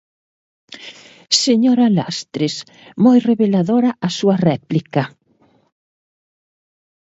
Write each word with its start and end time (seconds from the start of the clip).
Señora 1.43 1.87
Lastres, 1.97 2.55
moi 3.03 3.17
reveladora 3.29 3.91
a 4.07 4.09
súa 4.17 4.35
réplica. 4.49 5.03